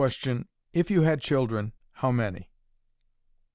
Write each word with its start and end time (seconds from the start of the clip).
Question. 0.01 0.47
IF 0.73 0.89
YOU 0.89 1.03
HAVE 1.03 1.09
HAD 1.09 1.21
CHILDREN, 1.21 1.73
HOW 1.91 2.11
MANY? 2.11 2.49